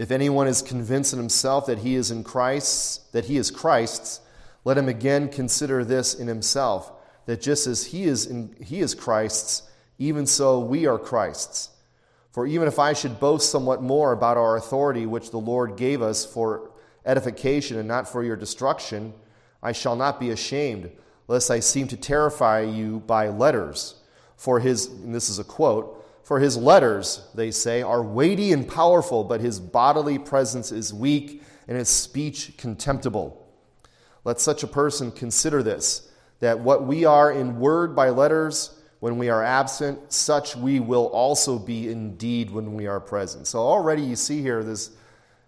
[0.00, 4.22] If anyone is convinced in himself that he is in Christ, that he is Christ's,
[4.64, 6.90] let him again consider this in himself,
[7.26, 9.62] that just as he is in, he is Christ's,
[9.98, 11.68] even so we are Christ's.
[12.32, 16.00] For even if I should boast somewhat more about our authority which the Lord gave
[16.00, 16.70] us for
[17.04, 19.12] edification and not for your destruction,
[19.62, 20.90] I shall not be ashamed,
[21.28, 23.96] lest I seem to terrify you by letters.
[24.38, 25.99] For his, and this is a quote,
[26.30, 31.42] for his letters, they say, are weighty and powerful, but his bodily presence is weak
[31.66, 33.48] and his speech contemptible.
[34.22, 39.18] Let such a person consider this that what we are in word by letters, when
[39.18, 43.48] we are absent, such we will also be indeed when we are present.
[43.48, 44.92] So already you see here this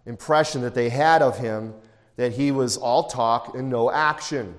[0.05, 1.75] impression that they had of him
[2.17, 4.57] that he was all talk and no action.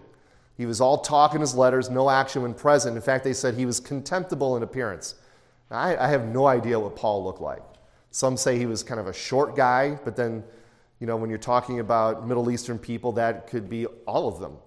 [0.56, 2.95] He was all talk in his letters, no action when present.
[2.95, 5.16] In fact, they said he was contemptible in appearance.
[5.72, 7.64] I, I have no idea what Paul looked like.
[8.11, 10.43] Some say he was kind of a short guy, but then,
[10.99, 14.57] you know, when you're talking about Middle Eastern people, that could be all of them.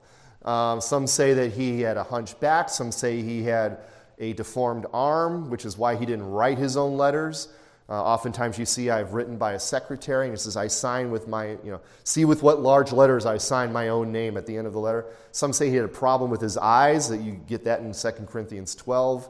[0.45, 2.71] Um, some say that he had a hunchback.
[2.71, 3.79] Some say he had
[4.19, 7.49] a deformed arm, which is why he didn't write his own letters.
[7.89, 11.29] Uh, oftentimes you see I've written by a secretary, and it says I sign with
[11.29, 14.57] my, you know, see with what large letters I sign my own name at the
[14.57, 15.07] end of the letter.
[15.31, 18.11] Some say he had a problem with his eyes, that you get that in 2
[18.27, 19.29] Corinthians 12.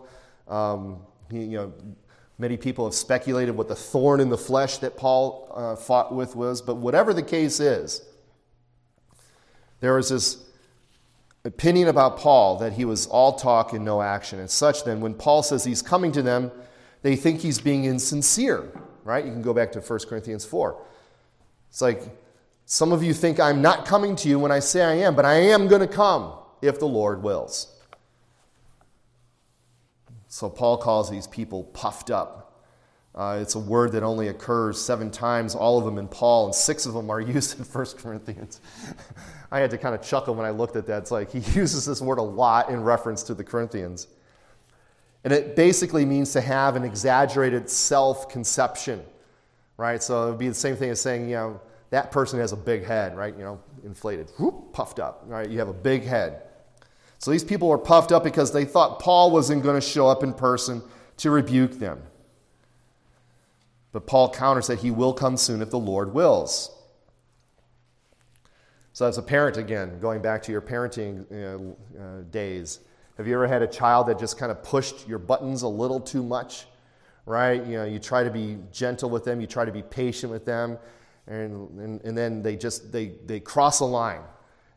[0.48, 1.00] Um,
[1.31, 1.72] you know,
[2.39, 6.37] many people have speculated what the thorn in the flesh that Paul uh, fought with
[6.37, 8.03] was, but whatever the case is,
[9.81, 10.45] there is this
[11.45, 14.39] opinion about Paul that he was all talk and no action.
[14.41, 16.51] And such then, when Paul says he's coming to them,
[17.03, 18.72] they think he's being insincere,
[19.05, 19.24] right?
[19.24, 20.83] You can go back to 1 Corinthians 4.
[21.70, 22.03] It's like,
[22.64, 25.24] some of you think I'm not coming to you when I say I am, but
[25.24, 27.76] I am going to come if the Lord wills.
[30.29, 32.47] So Paul calls these people puffed up.
[33.14, 36.55] Uh, it's a word that only occurs seven times, all of them in Paul, and
[36.55, 38.61] six of them are used in 1 Corinthians.
[39.51, 41.03] I had to kind of chuckle when I looked at that.
[41.03, 44.09] It's like he uses this word a lot in reference to the Corinthians.
[45.24, 49.03] And it basically means to have an exaggerated self conception,
[49.77, 50.03] right?
[50.03, 51.61] So it would be the same thing as saying, you know,
[51.91, 53.35] that person has a big head, right?
[53.37, 55.49] You know, inflated, whoop, puffed up, right?
[55.49, 56.43] You have a big head.
[57.27, 60.22] So these people were puffed up because they thought Paul wasn't going to show up
[60.22, 60.81] in person
[61.16, 62.01] to rebuke them.
[63.91, 66.70] But Paul counters that he will come soon if the Lord wills.
[68.93, 72.79] So, as a parent, again, going back to your parenting you know, uh, days,
[73.16, 75.99] have you ever had a child that just kind of pushed your buttons a little
[75.99, 76.66] too much?
[77.24, 77.61] Right?
[77.66, 80.45] You know, you try to be gentle with them, you try to be patient with
[80.45, 80.79] them,
[81.27, 84.22] and, and, and then they just they, they cross a line.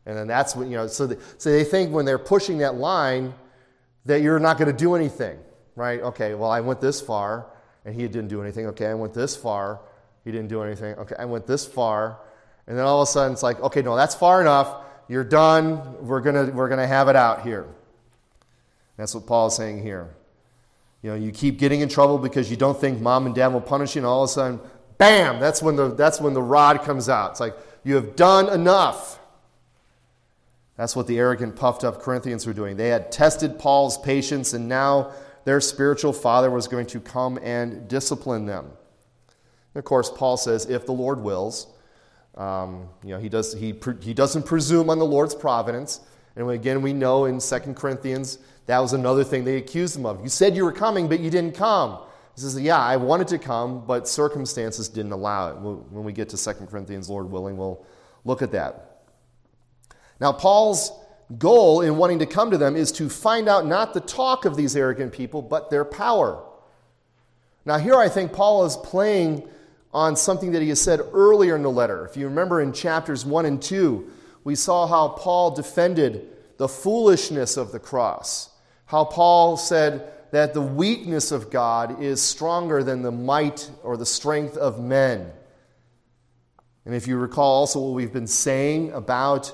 [0.06, 2.76] And then that's when, you know, so they, so they think when they're pushing that
[2.76, 3.34] line
[4.06, 5.38] that you're not going to do anything,
[5.76, 6.00] right?
[6.00, 7.46] Okay, well, I went this far
[7.84, 8.66] and he didn't do anything.
[8.68, 9.80] Okay, I went this far,
[10.24, 10.94] he didn't do anything.
[10.94, 12.18] Okay, I went this far.
[12.66, 14.84] And then all of a sudden it's like, okay, no, that's far enough.
[15.08, 16.06] You're done.
[16.06, 17.66] We're going we're to have it out here.
[18.96, 20.14] That's what Paul is saying here.
[21.02, 23.60] You know, you keep getting in trouble because you don't think mom and dad will
[23.60, 24.60] punish you, and all of a sudden,
[24.98, 27.32] bam, that's when the, that's when the rod comes out.
[27.32, 29.18] It's like, you have done enough.
[30.80, 32.78] That's what the arrogant, puffed up Corinthians were doing.
[32.78, 35.12] They had tested Paul's patience, and now
[35.44, 38.64] their spiritual father was going to come and discipline them.
[38.64, 41.66] And of course, Paul says, if the Lord wills,
[42.34, 46.00] um, you know, he, does, he, he doesn't presume on the Lord's providence.
[46.34, 50.22] And again, we know in 2 Corinthians that was another thing they accused him of.
[50.22, 51.98] You said you were coming, but you didn't come.
[52.34, 55.56] He says, Yeah, I wanted to come, but circumstances didn't allow it.
[55.56, 57.84] When we get to 2 Corinthians, Lord willing, we'll
[58.24, 58.89] look at that.
[60.20, 60.92] Now, Paul's
[61.38, 64.56] goal in wanting to come to them is to find out not the talk of
[64.56, 66.42] these arrogant people, but their power.
[67.64, 69.48] Now, here I think Paul is playing
[69.92, 72.06] on something that he has said earlier in the letter.
[72.06, 74.10] If you remember in chapters 1 and 2,
[74.44, 78.50] we saw how Paul defended the foolishness of the cross
[78.90, 84.04] how Paul said that the weakness of God is stronger than the might or the
[84.04, 85.30] strength of men.
[86.84, 89.52] And if you recall also what we've been saying about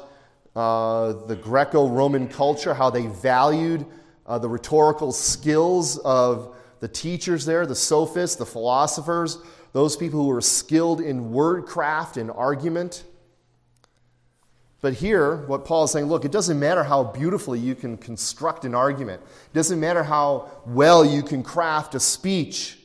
[0.56, 3.84] uh, the Greco Roman culture, how they valued
[4.26, 9.38] uh, the rhetorical skills of the teachers there, the sophists, the philosophers,
[9.72, 13.04] those people who were skilled in wordcraft and argument.
[14.80, 18.64] But here, what Paul is saying look, it doesn't matter how beautifully you can construct
[18.64, 22.78] an argument, it doesn't matter how well you can craft a speech,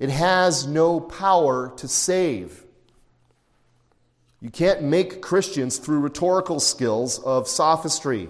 [0.00, 2.63] it has no power to save.
[4.44, 8.28] You can't make Christians through rhetorical skills of sophistry.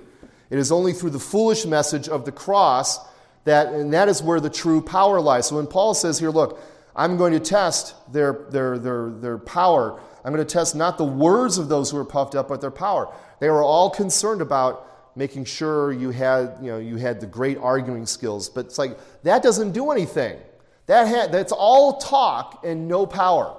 [0.48, 2.98] It is only through the foolish message of the cross
[3.44, 5.48] that, and that is where the true power lies.
[5.48, 6.58] So when Paul says here, look,
[6.96, 11.04] I'm going to test their, their, their, their power I'm going to test not the
[11.04, 13.14] words of those who are puffed up, but their power.
[13.40, 17.58] They were all concerned about making sure you had, you know, you had the great
[17.58, 18.48] arguing skills.
[18.48, 20.38] But it's like, that doesn't do anything.
[20.86, 23.54] That had, that's all talk and no power.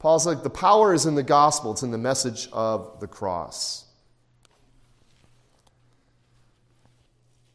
[0.00, 3.84] Paul's like, the power is in the gospel, it's in the message of the cross.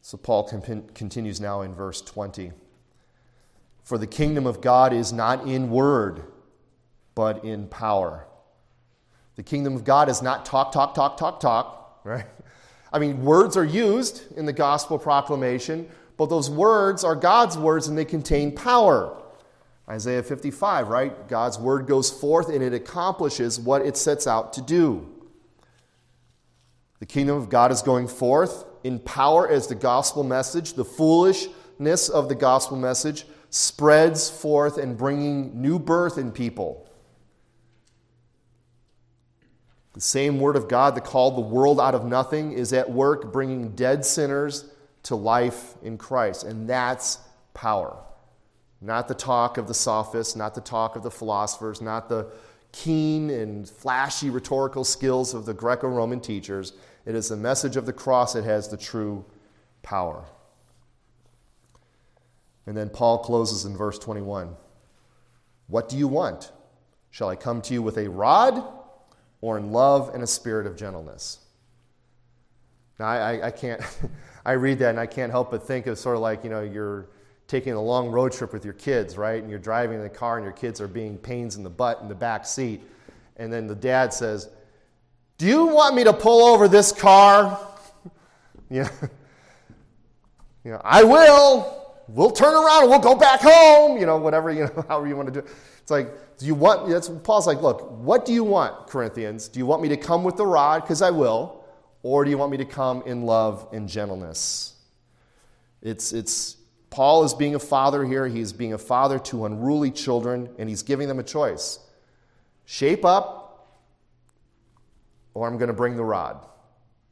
[0.00, 0.44] So Paul
[0.94, 2.52] continues now in verse 20.
[3.82, 6.22] For the kingdom of God is not in word,
[7.16, 8.28] but in power.
[9.34, 12.26] The kingdom of God is not talk, talk, talk, talk, talk, right?
[12.92, 17.88] I mean, words are used in the gospel proclamation, but those words are God's words
[17.88, 19.20] and they contain power.
[19.88, 21.28] Isaiah 55, right?
[21.28, 25.08] God's word goes forth and it accomplishes what it sets out to do.
[26.98, 30.72] The kingdom of God is going forth in power as the gospel message.
[30.72, 36.90] The foolishness of the gospel message spreads forth and bringing new birth in people.
[39.92, 43.32] The same word of God that called the world out of nothing is at work
[43.32, 44.68] bringing dead sinners
[45.04, 46.44] to life in Christ.
[46.44, 47.18] And that's
[47.54, 47.96] power.
[48.80, 52.30] Not the talk of the sophists, not the talk of the philosophers, not the
[52.72, 56.74] keen and flashy rhetorical skills of the Greco Roman teachers.
[57.06, 59.24] It is the message of the cross that has the true
[59.82, 60.24] power.
[62.66, 64.56] And then Paul closes in verse 21
[65.68, 66.52] What do you want?
[67.10, 68.62] Shall I come to you with a rod
[69.40, 71.38] or in love and a spirit of gentleness?
[72.98, 73.80] Now, I, I, I can't,
[74.44, 76.62] I read that and I can't help but think of sort of like, you know,
[76.62, 77.08] you're
[77.48, 79.40] taking a long road trip with your kids, right?
[79.40, 82.00] And you're driving in the car and your kids are being pains in the butt
[82.02, 82.82] in the back seat.
[83.36, 84.48] And then the dad says,
[85.38, 87.58] Do you want me to pull over this car?
[88.70, 88.88] yeah.
[90.64, 91.94] You know, I will.
[92.08, 94.00] We'll turn around and we'll go back home.
[94.00, 95.46] You know, whatever, you know, however you want to do it.
[95.80, 99.46] It's like, do you want, that's, Paul's like, look, what do you want, Corinthians?
[99.46, 100.82] Do you want me to come with the rod?
[100.82, 101.64] Because I will.
[102.02, 104.74] Or do you want me to come in love and gentleness?
[105.82, 106.55] It's, it's,
[106.90, 108.26] Paul is being a father here.
[108.26, 111.80] He's being a father to unruly children, and he's giving them a choice
[112.64, 113.76] shape up,
[115.34, 116.44] or I'm going to bring the rod.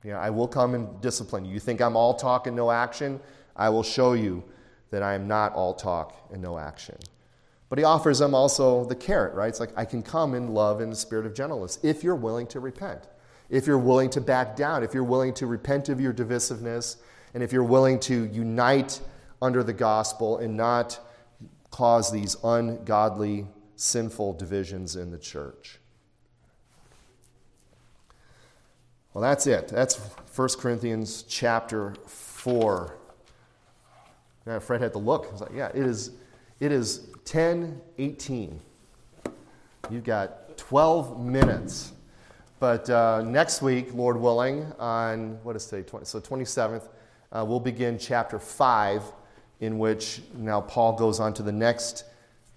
[0.02, 1.54] Know, I will come and discipline you.
[1.54, 3.20] You think I'm all talk and no action?
[3.56, 4.44] I will show you
[4.90, 6.96] that I am not all talk and no action.
[7.70, 9.48] But he offers them also the carrot, right?
[9.48, 12.46] It's like, I can come in love and the spirit of gentleness if you're willing
[12.48, 13.08] to repent,
[13.48, 16.96] if you're willing to back down, if you're willing to repent of your divisiveness,
[17.32, 19.00] and if you're willing to unite
[19.40, 20.98] under the gospel and not
[21.70, 25.78] cause these ungodly, sinful divisions in the church.
[29.12, 29.68] Well, that's it.
[29.68, 32.96] That's 1 Corinthians chapter 4.
[34.46, 35.26] Yeah, Fred had to look.
[35.28, 36.12] I was like, yeah, it is,
[36.60, 38.60] it is 10 18.
[39.90, 41.92] You've got 12 minutes.
[42.60, 45.82] But uh, next week, Lord willing, on what is today?
[45.82, 46.88] 20, so 27th,
[47.32, 49.02] uh, we'll begin chapter 5
[49.64, 52.04] in which now Paul goes on to the next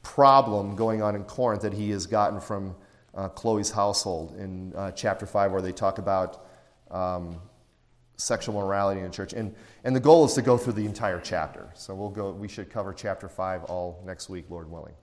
[0.03, 2.75] problem going on in Corinth that he has gotten from
[3.15, 6.45] uh, Chloe's household in uh, chapter 5, where they talk about
[6.91, 7.39] um,
[8.17, 9.33] sexual morality in the church.
[9.33, 11.69] And, and the goal is to go through the entire chapter.
[11.73, 14.93] So we'll go, we should cover chapter 5 all next week, Lord willing.